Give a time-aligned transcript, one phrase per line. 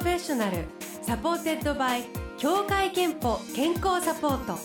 [0.00, 0.64] Professional
[1.02, 2.04] supported by
[2.38, 4.58] 協会けんぽ健康サポート。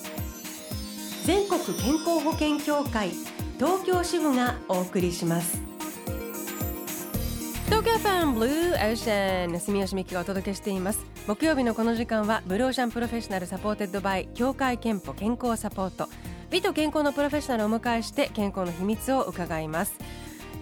[1.25, 3.09] 全国健康保険協会
[3.57, 5.59] 東京支部がお送りします。
[7.65, 11.05] 東京 FM Blue Ocean 住吉美紀がお届けしています。
[11.27, 16.07] 木曜日のこの時間は Blue Ocean Professional supported by 協会けんぽ健康サポート。
[16.49, 19.95] 美と健康のプロフェッショナルをお迎えして健康の秘密を伺います。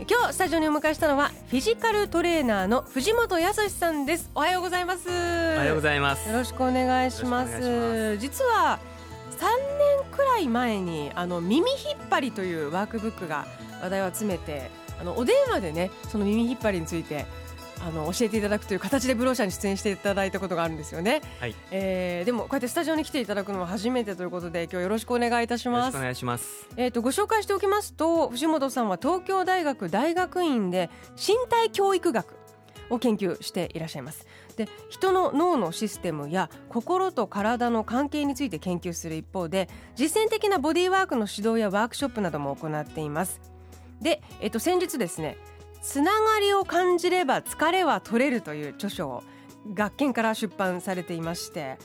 [0.05, 4.29] 今日スタジオにお迎えしたのはフィジカルトレーナーの藤本康さんです。
[4.35, 5.07] おはようございます。
[5.07, 6.27] おはようございます。
[6.27, 8.17] よろしくお願いします。
[8.17, 8.79] 実は
[9.31, 13.45] 3年くらい前にあの耳引っ張りというワークブックが
[13.81, 17.25] 話題を集めてあのお電話でねその耳引っ張りについて
[17.81, 21.21] あの教えていただくという形でブローシャに出演していただいたことがあるんですよね。
[21.39, 21.55] はい。
[21.71, 25.97] えー、でもこうやってスタジオに来ていただくのは初めてということで今日よろしくお願いいたします。
[25.97, 26.67] お願いします。
[26.77, 32.35] えっ、ー、とご紹介しておきますと藤本さんは東京大学大学院で身体教育学
[32.89, 34.27] を研究していらっしゃいます。
[34.55, 43.41] で人の脳のシステムや心と体の関係について研究する一方で実践的なボディーワークの指導やワークショップなども行っています。
[44.01, 45.37] で、えっ、ー、と先日ですね
[45.83, 49.23] つながりを感じれば疲れは取れるという著書を
[49.73, 51.77] 学研から出版されていまして、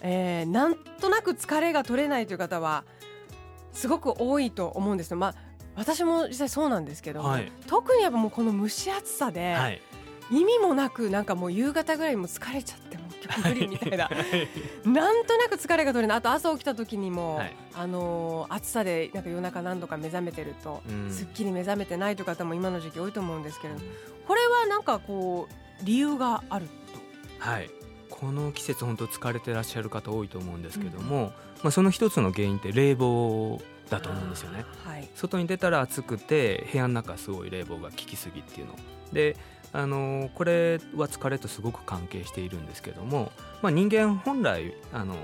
[0.00, 2.84] えー、なんとなく疲れが取れないという方は
[3.72, 5.18] すごく多いと思うんですよ。
[5.18, 5.34] まあ
[5.76, 9.80] 私も実際そうなんですけど、はい、特にやっぱもうこの蒸し暑さで、はい、
[10.32, 13.07] 意味もなくなんかもう夕方ぐらいも疲れちゃっても
[13.44, 14.10] 無理みたいな、
[14.84, 16.18] なんとなく疲れが取れない。
[16.18, 23.86] あと朝起きた時にも、はい、あのー、暑さでなんか夜中何度か目覚めてると、うん、すっきり目覚めてないという方も今の時期多いと思うんですけれども、
[24.26, 26.66] これはなんかこう理由がある
[27.38, 27.50] と？
[27.50, 27.70] はい。
[28.10, 31.32] この季節本当疲れてらっしゃる方多いと思うんですけども、うん、ま
[31.64, 38.74] あ、その一つの原因って冷房だと思うんですよね、はい、外に出たら暑くて部屋の中すごい冷房が効きすぎっていうの。
[39.12, 39.36] で
[39.72, 45.14] あのこれは疲れとすごく関係しているんですけども、まあ、人間本来あの、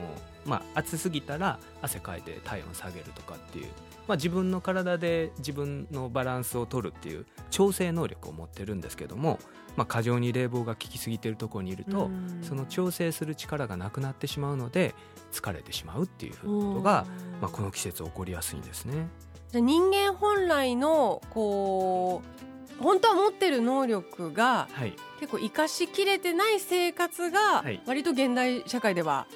[0.44, 3.66] まあ、暑すぎたら汗かいて体温下げるとかっていう、
[4.06, 9.38] まあ、自分の体で自分のバランスを取るっていう調整能力を持ってるんですけども、
[9.76, 12.10] まあ、過剰に冷房が効きすぎてるところにいると
[12.42, 14.94] その調整する力がなくなってしまうので
[15.32, 17.06] 疲れてしまうっていうことが、
[17.40, 19.08] まあ、この季節起こりやすいんですね。
[19.52, 29.26] 人間本来のこう本当は持ってる能力が、はい、結構生かしきれてない生活が割と現代社会では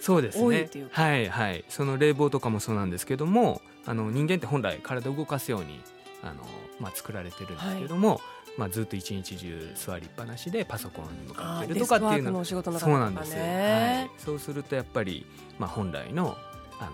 [0.00, 0.68] そうですね。
[0.90, 1.64] はいはい。
[1.68, 5.80] その冷房とかもそうなんですけどもあの人間って本来体を動かすように
[6.22, 6.42] あの、
[6.80, 8.20] まあ、作られてるんですけども、はい、
[8.58, 12.62] まあ、ずっと一日中座りっぱなしでパソコンに向かってるとかっていうののそう
[12.98, 15.24] なんです、はい、そうするとやっぱり、
[15.58, 16.36] まあ、本来の
[16.80, 16.90] あの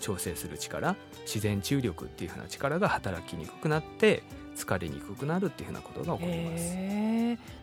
[0.00, 4.22] 調整する力自然注力っていうふうな力が働きにくくなって
[4.56, 6.74] 疲れにくくなるっていうふうなことが起こります。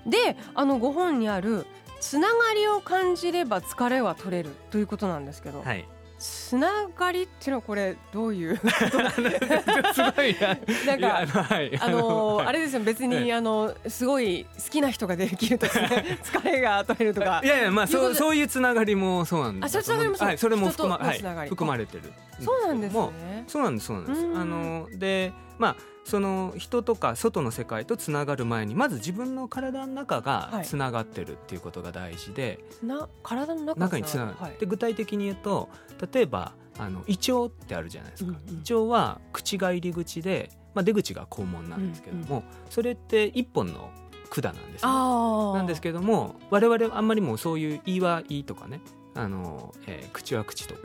[0.09, 1.65] であのご本にある
[1.99, 5.87] つながりを感じれば疲れは取れるということなんですけど、はい、
[6.23, 8.55] つながりっていうのはこれどういう？
[8.55, 10.35] すごい
[10.85, 11.25] なんか
[11.81, 17.41] あの あれですよ別にあのすごい好きな人ができるとかね 疲れが取れるとか。
[17.43, 20.37] いやいやまあそうそういうつながりもそうなんですあそういうつながりもはい。
[20.37, 21.49] それも含まはい。
[21.49, 22.03] 含まれてる
[22.39, 23.43] そうなんですね。
[23.47, 24.21] そうなんですそうなんです。
[24.21, 35.69] あのでまあその人とか外の世界とつながる前にまず自分の体の中がつながってるっていうことが大事で、はい、体の中につながる、はい、で具体的に言うと
[36.11, 43.91] 例えばあの胃腸ってあるじゃないですか、うんうん、胃腸は口が入り口で、まあ、出口が肛門なんですけども、うんうん、それって一本の
[44.29, 48.81] 管なんです、ね、なんですけども我々あんまりもそういう胃は胃とかね
[49.13, 50.81] あの、えー、口は口とか、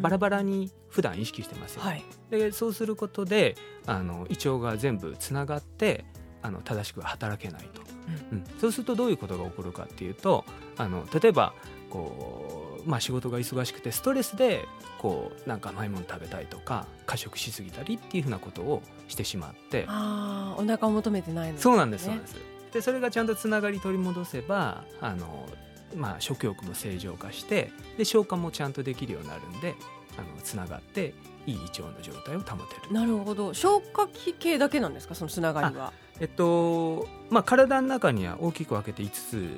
[0.00, 6.04] バラバラに普段意識してますよ、はい、でそうすることであの胃腸が全部つながって
[6.42, 7.82] あの正しく働けないと、
[8.30, 10.44] うん、うん、そうするとどういうことが起こるかっていうと
[10.76, 11.54] あの例えば
[11.90, 14.66] こう、まあ、仕事が忙しくてストレスで
[14.98, 19.84] こうなんか甘いもの食べたいとか過食しすぎたりっていうふうなことをしてしまって。
[19.88, 22.36] あお腹を求めてないの、ね、そうなんですそうなんです。
[22.72, 25.46] でそれがちゃんとつながり取り戻せばあの
[25.94, 29.74] まあ、食欲も正常化してで消化もちゃんとできるようになるんで
[30.18, 31.14] あのつながって
[31.46, 32.92] いい胃腸の状態を保てる。
[32.92, 33.52] なるほど。
[33.52, 35.14] 消化器系だけなんですか？
[35.14, 35.92] そのつながりは。
[36.20, 39.10] えっとまあ体の中には大きく分けて5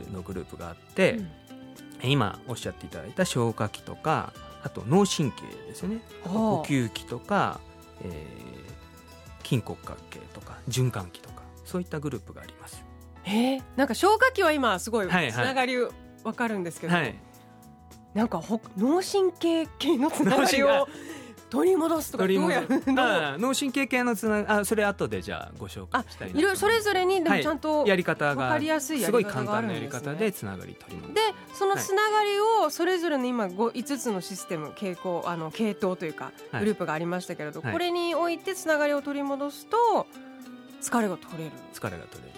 [0.07, 1.19] つのグループがあって、
[2.03, 4.33] うん、今おっしゃっていただいた消化器とか
[4.65, 6.01] あと脳神経ですよね。
[6.25, 7.61] 呼吸器とか、
[8.03, 12.85] えー、筋骨格系とか循環器とかそういったグループがあります。
[13.27, 15.75] えー、なんか消化器は今すごいつながり
[16.27, 17.15] わかるんですけど、はい、
[18.15, 20.89] なんかほ脳神経系のつながりを
[21.49, 23.01] 取り戻すとかどうやるの？
[23.01, 30.51] あ脳神経系のつなあそれ後でじゃあご紹介したいないろいろそれぞれにでもちゃんと、やり方がわかりやすいやすごいり方簡単なやりがあるんですね。
[30.51, 31.15] 方でつながり取り戻す。
[31.15, 31.21] で
[31.55, 36.61] そのつながりをそれぞれの今ご5つのシステム傾向あの系統というかはい。
[36.63, 37.73] グループがありましたけれど、はい。
[37.73, 40.09] これにおいてつながりを取り戻すと
[40.83, 41.53] 疲れが取れる。
[41.73, 42.35] 疲れが取れる。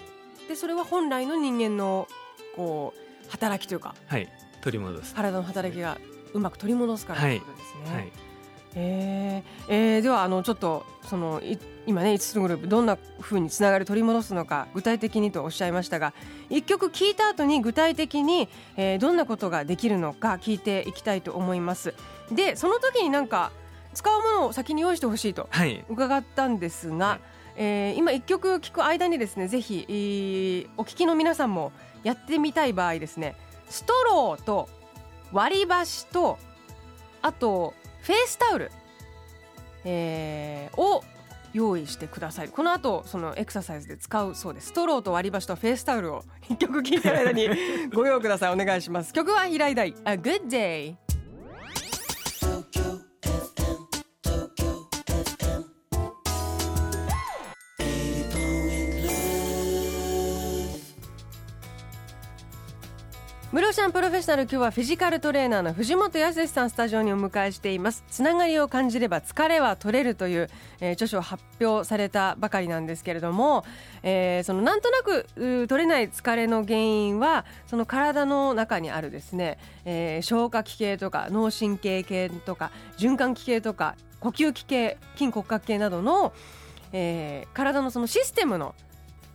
[0.47, 2.07] でそれは本来の人間の
[2.55, 3.95] こう働きというか。
[4.07, 4.29] はい。
[4.61, 5.13] 取り戻す。
[5.15, 5.97] 体の働きが
[6.33, 7.95] うまく取り戻すからということですね。
[7.95, 8.11] はい。
[8.75, 9.73] えー。
[9.73, 10.01] えー。
[10.01, 16.13] ではあのちょっとそのい今ね5つのグループどんな風につながり取り戻すのか具体的にとおっしゃいましたが
[16.51, 18.47] 一曲聴いた後に具体的に、
[18.77, 21.93] えーどんなことができるのか聞いていきたいと思います。
[22.31, 23.51] でその時になんか
[23.95, 25.83] 使うものを先に用意してほしいとはい。
[25.89, 27.19] 伺ったんですが、はい。
[27.55, 31.71] えー今一曲聴く間にですねぜひ、えーお聞きの皆さんも
[32.03, 33.35] やってみたい場合ですね
[33.69, 34.69] ストローと
[35.31, 36.37] 割り箸と
[37.21, 38.71] あとフェイスタオル、
[39.85, 41.03] えーを
[41.51, 42.49] 用意してください。
[42.49, 44.67] この後そのエクササイズで使うそうです。
[44.67, 47.49] ストローと割り箸とフェイスタオルを一曲聴いてる間に
[47.91, 48.53] ご用意ください。
[48.53, 49.11] お願いします。
[49.13, 49.89] 曲は平井大。
[49.89, 51.08] A Good Day.
[63.59, 68.05] ムロシャンプロフェッショナル今日はフィジカルトレーナーの藤本康さんスタジオにお迎えしています。
[68.07, 73.65] つながりを感じれば疲れは取れるという、えー著書を発表されたばかりなんですけれども、
[74.01, 86.31] えーそのなんとなくうー取れない疲れの原因はその体の中にあるですね、えー消化器系とか脳神経系とか循環器系とか呼吸器系筋骨格系などの、
[86.93, 88.73] えー体のそのシステムの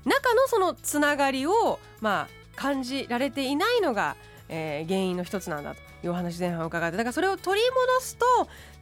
[0.06, 4.16] 中のそのつながりをまあ感じられていないのが、
[4.48, 8.26] えー原因の一つなんだというお話前半伺ってだからそれを取り戻すと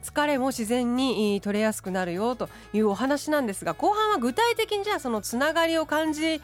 [0.03, 6.41] 疲れも自然に取れやすくなるよというお話なんですが後半は具体的にじゃあそのつながりを感じ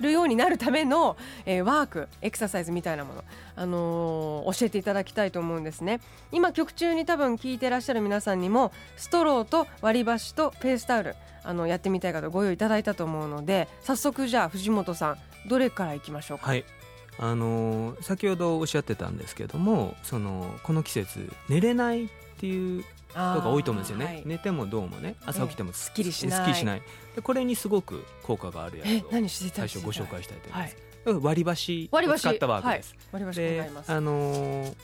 [0.00, 3.24] るようになるための、えーワークエクササイズみたいなもの、
[3.56, 6.00] あのー教えていただきたいと思うんですね。
[6.30, 16.64] 今曲中に多分聞いてらっしゃる皆さんにもストローと割り箸とフェイスタオルあのやってみたい方ご用意いただいたと思うので早速じゃあ藤本さんどれからいきましょうか、はい。
[17.18, 22.08] あのー先ほどおっしゃってたんですけどもそのこの季節寝れないっ
[22.38, 24.22] ていう人が多いと思うんですよね、はい。
[24.24, 26.82] 寝てもどうもね朝起きてもすっきりしない。
[27.16, 29.10] でこれにすごごく効果があるやえつを
[29.50, 30.74] 最初ご紹介したいと思いはい。
[31.04, 32.26] ます、割り箸割り箸。
[32.26, 34.74] を使ったワークです、割り箸あのー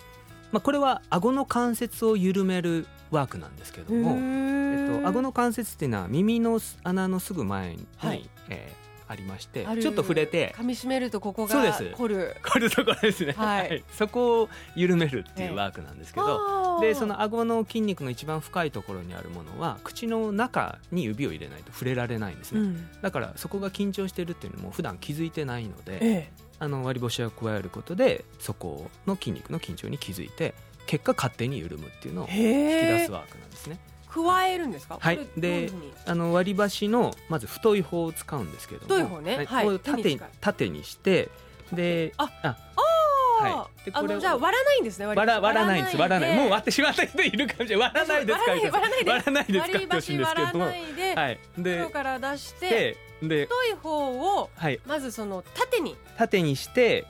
[0.53, 8.29] まあ、これは顎の関節を緩めるワークなんですけども、えっと、顎の関節っていうのは耳の穴のすぐ前に、はい。
[8.49, 12.37] えーありましてちょっと触れて噛み締めるとここが凝る。
[12.43, 13.85] これところですね、はい。
[13.93, 22.89] そこを緩めるっていうワークなんですけど、でその顎の筋肉の一番深いところにあるものは口の中に指を入れないと触れられないんですね、うん。
[23.03, 30.55] だからそこが緊張してるっていうのも普段気づいてないのでえあの割り箸を加えることでそこの筋肉の緊張に気づいて
[30.87, 32.33] 結果勝手に緩むっていうのをえ。
[32.33, 33.79] 引き出すワークなんですね
[34.15, 34.99] 加えるんですか？
[35.01, 35.19] はい。
[35.37, 35.71] で
[36.07, 39.45] あの割り箸のまず太い方を使うんですけども太い方ね。
[39.47, 39.79] はい。
[39.81, 41.29] 縦縦にして
[41.73, 43.91] であああはい。
[43.93, 45.97] あのじゃあ割らないんですね割ら割らないんです。
[45.97, 47.93] 割らないもう割ってしまった人いるかもしれない。
[47.95, 48.51] 割らないですか？
[48.53, 49.61] 割らないで割らないですか？
[49.73, 51.39] 割り箸割らないではい。
[51.59, 54.81] で袋から出してでで太い方をはい。
[54.87, 55.97] まずその縦に。
[56.17, 57.07] 縦にして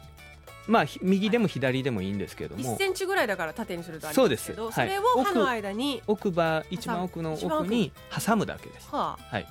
[0.66, 2.74] まあひ右でも左でもいいんですけども。
[2.74, 4.90] 1センチぐらいだから縦にするとありそうですけどそはい。
[4.90, 6.02] れを歯の間に。
[6.06, 7.46] 奥歯一番奥の奥。
[7.46, 7.92] 奥に
[8.24, 8.88] 挟むだけです。
[8.90, 9.46] ははい。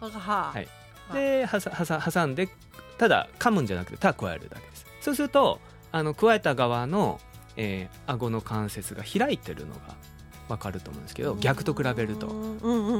[0.00, 0.18] あはあ。
[0.18, 0.68] はあはい
[1.12, 2.48] ではさ挟んで
[2.96, 4.86] ただ噛むんじゃなくてただ加えるだけです。
[5.00, 7.20] そうするとあの加えた側の、
[7.56, 9.80] えー、顎の関節が開いてるのが
[10.48, 12.28] 分かると思うんですけど逆と比べると。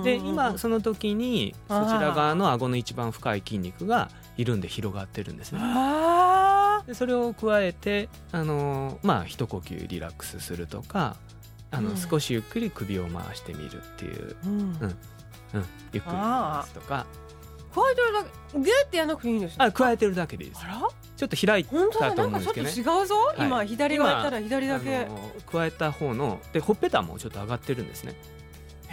[0.04, 5.60] で今その時にそちら側の顎の一番深い筋肉が緩んで広がってるんですね。
[5.62, 6.41] あ
[6.86, 11.16] でそれを加えてあのーまあ一呼吸リラックスするとか
[11.70, 11.96] あの、うん。
[11.96, 14.58] 少しゆっくり首を回してみるっていう、ーうん。
[14.58, 14.96] うん。
[15.54, 17.06] うん、ゆっくり回すとか。
[17.74, 19.64] 加えてるだけギュってやらなくていいんですね。
[19.64, 20.62] あ加えてるだけでいいです。
[20.62, 20.88] あら？
[21.16, 22.10] ちょっと開い本当だ。
[22.10, 23.46] たとなんかちょっと思うんですけ違どねうぞ、はい。
[23.46, 25.08] 今左側やったら左だけ。
[25.50, 28.14] 加えた方のでほっぺたもちょっと上がってるんですね。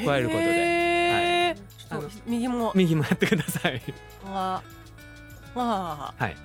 [0.05, 1.55] 加えることで。
[1.89, 2.01] はい。
[2.25, 2.71] 右も。
[2.73, 3.81] 右もやってください。
[4.25, 4.61] あ
[5.55, 6.13] あ。
[6.17, 6.29] はい。
[6.29, 6.37] は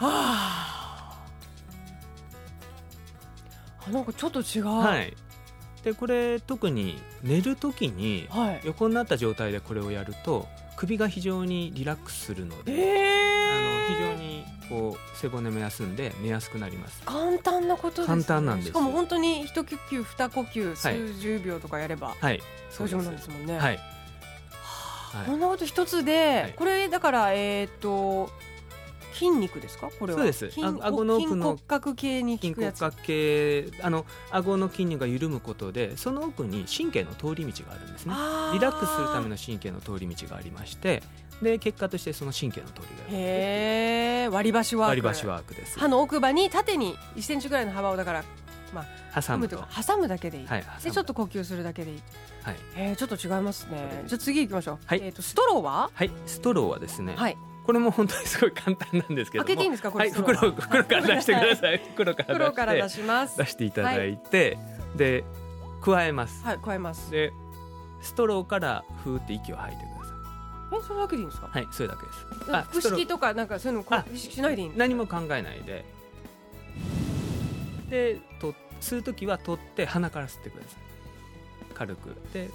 [0.00, 1.26] あ。
[3.86, 4.66] あなんかちょっと違う。
[4.66, 5.16] はい。
[5.84, 8.60] でこれ特に寝る時にはい。
[8.64, 17.02] 横になった状態でこれをやると首が非常にリラックスするので、えあのー非常にこう背骨も休んで寝やすくなります。
[17.04, 18.68] 簡単なことです、ね、簡単なんです。
[18.68, 22.40] しかも本当に一呼吸二呼吸数十秒とかやればはい。
[22.78, 23.28] 大丈夫なんです。
[23.28, 26.54] もんね、はい、はあこんなこと一つで、はい。
[26.56, 28.30] これだからえっ、と
[29.20, 29.90] 筋肉ですか？
[30.00, 30.18] これは。
[30.20, 30.50] そうです。
[30.80, 31.50] 顎の奥の。
[31.50, 32.80] 筋骨格系に効筋くやつ。
[32.80, 38.14] 骨格系あの顎の筋肉が緩むことでその奥に神経の通り道があるんですね。
[38.54, 41.02] リラックスするための神経の通り道がありまして
[41.42, 44.88] で結果としてその神経の通りがへえ割り箸ワーク。
[44.88, 45.78] 割り箸ワークです。
[45.78, 48.24] 歯の奥歯に縦に1センチぐらいの幅をだから
[49.14, 49.56] 挟むと。
[49.86, 52.02] 挟むだけでいい、はいでちょっと呼吸するだけでいい。
[52.44, 54.04] はい、えー、ちょっと違いますね。
[54.06, 55.00] じゃあ次行きましょう、はい。
[55.02, 55.90] えー、とストローは？
[55.92, 57.36] はい、ストローはですね、はい
[57.70, 59.46] これも本当にすごい簡単なんですけども。
[59.46, 60.06] 開けていいんですかこれ。
[60.06, 61.78] はい袋袋から出してください。
[61.78, 63.36] 袋から袋から出します。
[63.36, 64.58] て出していただいて、
[64.96, 65.22] で
[65.80, 67.12] 加えます、はい加えます。
[67.12, 67.32] で
[68.02, 70.14] ストローからふーって息を吐いてくださ
[70.72, 71.46] えそれだけでいいんですか？
[71.46, 72.50] いはいそれだけです。
[72.50, 75.84] なんか腹式とかなんかそういうのこしないでいいんです何も考えないで。
[77.88, 81.74] でと吸う時は取って鼻から吸ってください。
[81.74, 82.16] 軽く。
[82.32, 82.50] で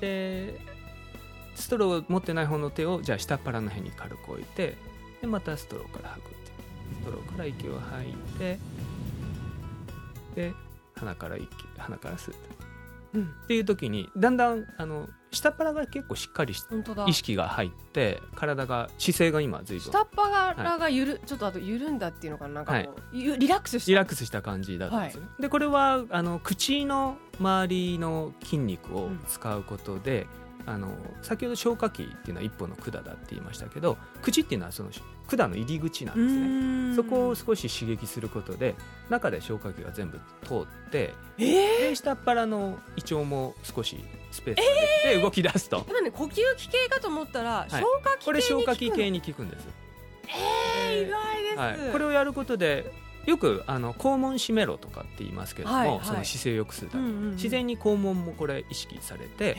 [0.00, 0.77] で
[1.58, 4.76] ストローを持ってない方の手をじゃあ下っ腹の辺に軽く置いて
[5.20, 6.48] でまたストローから吐くっていう。
[7.00, 8.58] ストローから息を吐いて
[10.34, 10.52] で
[10.94, 12.34] 鼻から息鼻から吸う
[13.14, 13.18] う。
[13.18, 13.22] ん。
[13.44, 17.04] っていう時にだんだんあの下っ腹が結構しっかりし本当だ。
[17.06, 19.92] 意識が入って体が姿勢が今随分。
[19.92, 22.90] 下っ腹がゆる、ちょっとあと緩んだっていうのかななんかはい。
[23.12, 23.90] ゆリラックスした。
[23.90, 30.26] リラックスした感じだったんですね、でこれはあの口の周りの筋肉を使うことで、
[30.68, 34.90] あの先ほど消化器っていうのは一本の管だって言いましたけど口っていうのはその
[35.26, 36.88] 管の入り口なんですね。
[36.90, 38.74] ねそこを少し刺激することで
[39.08, 41.44] 中で消化器が全部通ってえー、
[41.90, 43.96] で下っ腹の胃腸も少し
[44.30, 47.70] スペースができて動き出すと、なんで呼吸器系かと思ったら、い。
[47.70, 49.66] 消化器系にこれ消化器系にに効くんです。
[50.90, 52.92] えー、意外です、はい、これをやることで
[53.28, 56.00] よくあの肛門締めろとかって言いますけれども、はいはい。
[56.02, 57.04] その姿勢を良くするため。
[57.04, 57.30] に、うんうんうん。
[57.32, 59.54] 自然に肛門もこれ意識されて、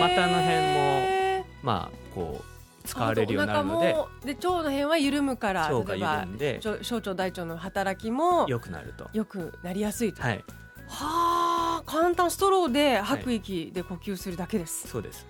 [0.00, 3.80] 股の辺まあこう使われるようになるの
[4.22, 9.10] でで腸の辺は緩むから腸が緩んで小小腸大腸の働きも良くなると。
[9.12, 10.44] よくなりやすいと、ははい、
[10.88, 15.26] あ簡単ストローで吐く息で呼吸するだけです、そうです。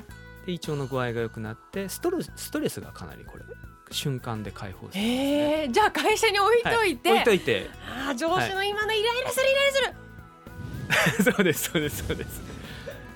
[0.46, 3.44] で胃腸の具合が良くなってストレスストレスがかなりこれ
[3.90, 5.04] 瞬間で解放するんですね。
[5.04, 7.70] へえじゃあ会社に置いといて、置いといて、
[8.06, 11.32] ああ上司の今のイライラするイライラする。
[11.32, 12.40] そうですそうですそうです。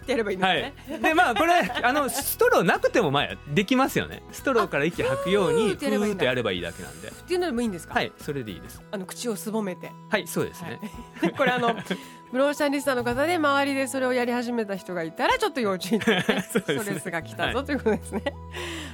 [0.04, 1.02] ってやればいいんですはね、い。
[1.02, 4.22] でまあこれあのストローなくてもまあできますよね。
[4.30, 6.72] ストローから息吐くようにあふーってやればいいんだ。
[6.72, 7.08] けなんで。
[7.08, 8.82] っていうのでもいいんですか、はい、それでいいです。
[8.90, 9.90] あの口をすぼめて。
[10.08, 10.78] はい、そうですね。
[11.20, 11.74] はい、 これあの
[12.32, 16.04] Blue Ocean リスナーの方で周りでそれをやり始めた人がいたらちょっと要注意ね
[16.52, 16.78] そうですね。
[16.80, 18.22] ストレスが来たぞということですね。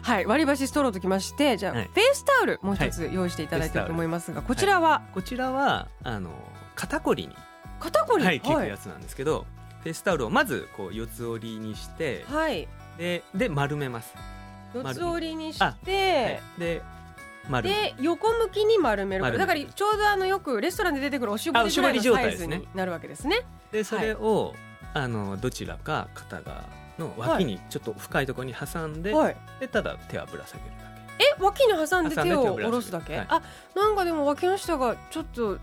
[0.02, 1.84] はい、割り箸ストローときましてじゃあ、はい。
[1.84, 5.02] フェイスタオルもう一つ用意していただいてると思いますが、こちらは？
[5.14, 6.30] こちらはあの
[6.74, 7.34] 肩こりに、
[7.78, 8.24] 肩こり？
[8.24, 9.46] はい、効くやつなんですけど、
[9.82, 12.68] フェイスタオルをまずこう四つ折りにして、はい。
[12.98, 14.14] でで丸めます。
[14.74, 16.82] 四つ折りにしはて、で
[17.48, 19.22] 丸めで横向きに丸める。
[19.22, 23.40] 丸めだからちょうどあのよくレストランで出てくるおしぼりりぐらになるわけですね。
[23.72, 24.54] でそれを、
[24.92, 26.64] あのどちらか肩が
[26.98, 29.36] の脇にちょっと深いところに挟んで、はい。
[29.60, 33.26] でただ手はぶら下げるだえ脇に挟んで手を下ろすだけ、はい。
[33.28, 33.42] あ
[33.74, 35.58] なんかでも脇の下がちょっと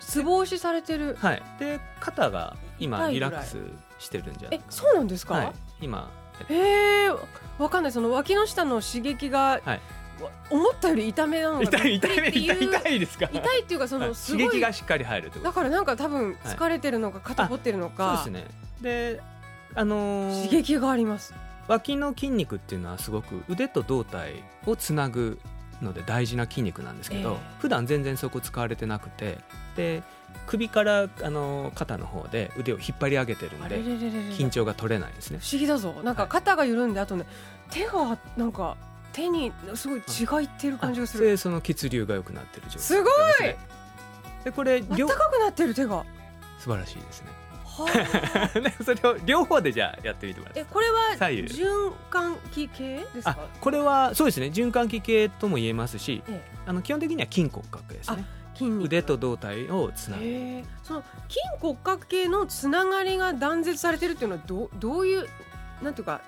[0.00, 1.16] つぼ押しされてる。
[1.20, 1.26] け。
[1.26, 1.42] はい。
[1.58, 3.58] で肩が今リラックス
[3.98, 5.52] してるんじゃないえそうなんですか、はい。
[5.82, 6.10] 今
[6.48, 7.08] へえ
[7.58, 7.92] わかんない。
[7.92, 9.80] その脇の下の刺激が、はい。
[10.22, 13.28] わ思ったより痛めなのが痛い痛い痛いですか？
[13.32, 14.08] 痛いっていうかそはい。
[14.08, 18.46] のすごい、刺激がしっかり入るだからなんか多分疲れてるのか肩凝ってるのそうか、ですね。
[18.80, 19.20] で、
[19.74, 21.34] あのー刺激があります。
[21.68, 25.38] 脇の筋肉っていうのはすごく腕と胴体をつなぐ
[25.80, 27.36] ので大事な筋肉なんですけど、ええ。
[27.60, 29.38] 普段全然そこ使われてなくて。
[29.76, 30.02] で
[30.46, 33.76] 首からあの肩の方で腕を引っ張り上げてるんで
[34.36, 35.38] 緊張が取れないんですね。
[35.40, 35.48] 不。
[35.52, 35.94] 思議だぞ。
[36.02, 37.24] なんか肩が緩んであとね
[37.70, 38.76] 手がなんか
[39.12, 41.26] 手にすごい血がいってる感じがする。
[41.26, 43.56] でその血流が良くなってる状態すごい！
[44.44, 45.96] でこれあった両かくなってる手が。
[45.98, 46.04] は
[46.58, 47.28] 素晴らしいですね。
[47.78, 48.48] あ。
[48.60, 51.48] でそれを両方でじゃあやってみてもらってえこれは左右。
[51.54, 54.46] 循環器系ですあかこれはそうですね。
[54.46, 58.24] 循環器系とも言えますしえあの基本的には筋骨格ですね
[58.66, 60.24] 腕と胴体をつなぐ。
[60.24, 65.26] へえその筋骨格系のつながりが断絶されてるっていうのはどうどういう
[65.82, 66.20] なんていうか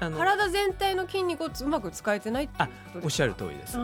[0.00, 2.54] あの体全体の筋肉をつうまく使えてないって
[3.02, 3.78] おっしゃる通りです。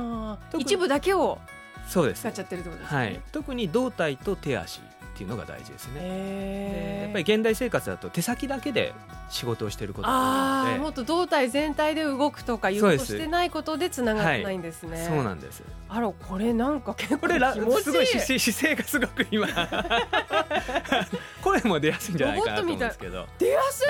[0.58, 1.38] 一部だけを
[1.86, 4.82] そうです使っちゃってるってことですね、はい、特に胴体と手足っ
[5.16, 6.00] ていうのが大事ですね。
[6.00, 6.85] でへやっ
[7.16, 8.92] ぱり現代生活だと手先だけで
[9.28, 10.82] 仕事をしてることが多いので。
[10.82, 15.06] もっと胴体全体で動くとかいうことしてないことでつながってないんですね。
[15.08, 15.62] そうなんです。
[15.88, 17.82] あらこれなんか結構これら気持ちいい。
[17.82, 19.48] すごい姿勢がすごく今。
[21.42, 23.26] 声も出やすいんじゃないかなと思うんですけど。
[23.38, 23.88] 出やすい。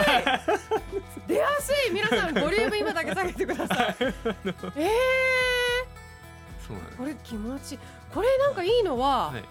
[1.27, 1.93] 出やすい。
[1.93, 3.97] 皆さんボリューム今だけ下げてください。
[4.77, 4.91] ええ
[6.67, 6.99] そうなんです。
[6.99, 7.79] これ気持ちいい。
[8.13, 9.45] これなんかいいのは、はい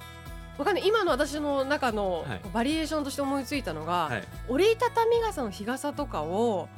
[0.58, 0.88] わかんない。
[0.88, 2.42] 今の私の中のはい。
[2.54, 4.24] バリエーションとして思いついたのが、はい。
[4.48, 6.70] 折りたたみ傘の日傘とかを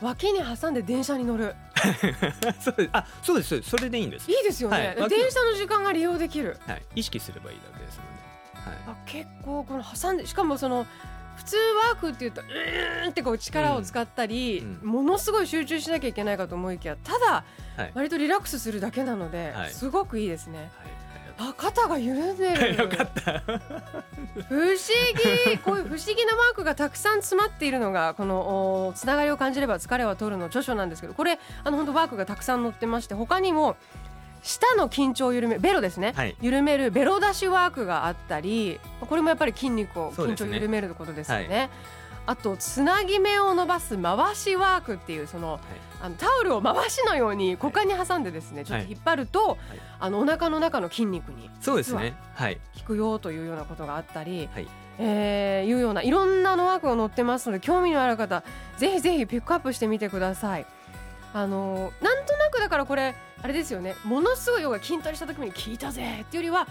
[0.00, 1.54] 脇に挟んで電車に乗る。
[2.60, 2.90] そうです。
[2.92, 3.48] あそうです。
[3.48, 4.30] そうですそれでいいんです。
[4.30, 4.96] いいですよね、はい。
[4.98, 6.58] 脇電車の時間が利用できる。
[6.66, 6.82] はい。
[6.96, 8.96] 意識すればいいだけですのではい。
[8.96, 10.86] あ結構この挟んでしかもその
[11.36, 11.56] 普通
[11.88, 14.88] ワークっていうとうーんってこう力を使ったり、うん。
[14.88, 17.44] ものすごい集中しなきゃいけないかと思いきやただ
[17.76, 17.92] はい。
[17.94, 19.70] 割とリラックスするだけなので、はい。
[19.72, 20.70] すごくいいですね。
[20.78, 20.93] はい
[21.38, 22.76] あ肩が緩んでる。
[22.82, 23.42] よかった。
[24.48, 24.74] 不思
[25.46, 25.58] 議。
[25.58, 33.76] こういう不思議なマークがたくさん詰まっているのがこのおつながりを感じれば疲れは取るの著書なんですけどこれあの本当ワークがたくさん載ってまして他にも
[34.42, 36.36] 舌の緊張を緩めベロですね、はい。
[36.40, 41.70] 緩めるベロ出しワークがあったりこれもやっぱり筋肉を緊張を緩めることですよね。
[42.26, 45.60] あとつなぎ目を伸ばす回しワークっていうその
[46.00, 49.58] あのタオルを回しのように股間に挟んでですねちょっと引っ張ると、
[50.00, 52.14] あのお腹の中の筋肉にそうですね。
[52.34, 52.58] はい。
[52.78, 54.68] 効くよというようなことがあったり、はい。
[54.98, 58.44] えーいうようないろんなのワークが載ってますので興味のある方
[58.76, 60.66] ぜひぜひピックアップしてみてください。
[61.32, 63.96] あのーなんとなくだからこれあれですよね。
[64.04, 66.66] ものすごい要は筋トレした時に効いたぜっていうよりは、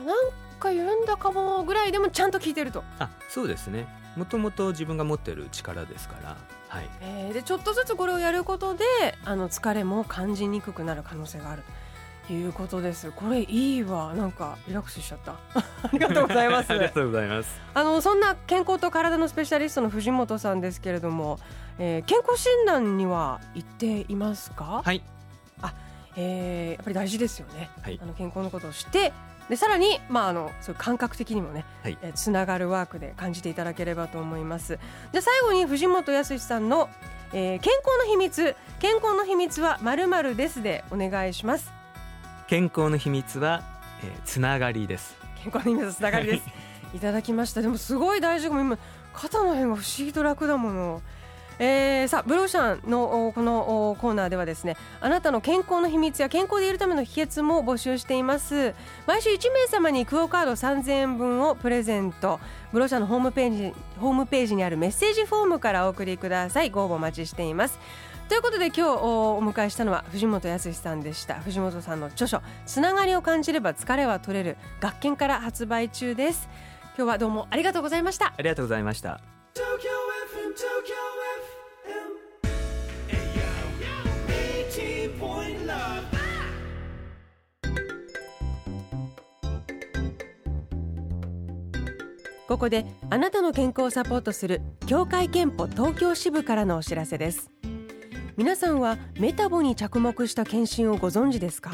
[0.00, 0.16] あなん
[0.58, 3.86] か緩んだかもぐらいでもちゃんと効いてると、あそうですね
[4.18, 6.36] もともと自分が持ってる力ですから。
[6.68, 6.90] はい。
[7.00, 8.84] えーでちょっとずつこれをやることで
[9.24, 11.62] あの疲れも感じにくくなる可能性がある。
[12.26, 13.10] ということです。
[13.12, 14.12] これいいわ。
[14.14, 15.32] なんかリラックスしちゃった。
[15.54, 16.70] ありがとうございます。
[16.70, 17.60] ありがとうございます。
[17.72, 21.38] あのそんな健康と体のスペシャリストの藤本さんですけれども、
[21.78, 25.02] えー健康診断には行っていますか、はい。
[26.16, 27.98] えーやっぱり大事ですよね、はい。
[28.02, 29.12] あの健康のことを知って
[29.48, 31.98] でさらに、まあ、あのそう感覚的にもね、はい。
[32.02, 34.78] えーつながるワークで感じていただければと思います。
[35.12, 36.88] じゃあ最後に藤本康さんの、
[37.32, 38.56] えー健康の秘密。
[38.78, 41.72] 健康の秘密はまるまるですでお願いします。
[42.46, 43.62] 健康の秘密は、
[44.02, 45.16] えーつながりです。
[45.42, 46.42] 健康の秘密のつながりです。
[46.94, 47.62] いただきました。
[47.62, 48.48] でもすごい大事。
[48.48, 48.78] かも今
[49.14, 51.02] 肩の辺が不思議と楽だもの
[51.58, 58.74] えー、さあブローシャンのおこのおコーナーではですねあなたの健康の秘密や健康でいるための秘訣も募集しています。
[59.06, 62.38] 毎週1名様にクオカード3000円分をプレゼント。
[62.72, 66.70] ブローシャンのホームページホームページにあるメッセージフォームからお送りください。
[66.70, 67.78] ご応募お待ちしています。
[68.28, 71.36] ということで今日おお迎えしたのは藤本康さんでした。
[71.40, 76.48] 藤本さんの著書つながりを感じれば疲れは取れる学研から発売中です。
[76.96, 78.34] 今日はどうもありがとうございました。
[78.36, 79.20] ありがとうございました
[92.48, 97.50] ここであなたの健康をサポートする協会憲法東京支部からのお知らせです。
[98.38, 101.72] 皆さんはメタボに着目した検診をご存知ですか？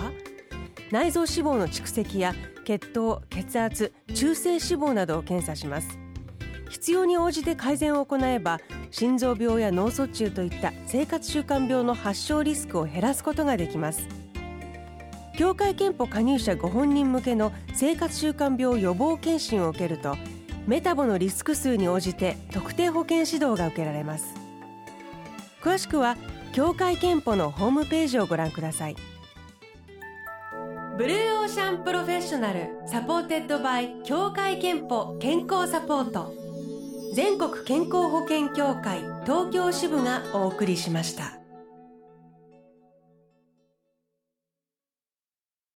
[0.91, 2.35] 内臓脂肪の蓄積や
[2.65, 5.97] 血糖血圧中性脂肪などを検査します。
[6.69, 8.59] 必要に応じて改善を行えば
[8.91, 14.09] 心臓病や脳卒中といった生活習慣病の発症リスクを減らすことができます。
[15.39, 20.17] 協会憲法加入者ご本人向けの生活習慣病予防検診を受けると
[20.67, 24.35] メタボのリスク数に応じて特定保険指導が受けられます。
[25.63, 26.17] 詳しくは
[26.53, 28.97] 協会けんぽのホームページをご覧ください。
[30.97, 36.33] Blue Ocean Professional supported by 協会けんぽ健康サポート。
[37.15, 41.44] 全国健康保険協会東京支部がお送りしました。